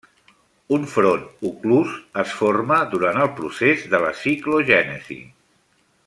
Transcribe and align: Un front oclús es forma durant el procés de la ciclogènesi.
Un 0.77 0.85
front 0.93 1.27
oclús 1.49 1.91
es 2.23 2.33
forma 2.39 2.79
durant 2.97 3.21
el 3.25 3.31
procés 3.41 3.87
de 3.95 4.03
la 4.05 4.13
ciclogènesi. 4.23 5.19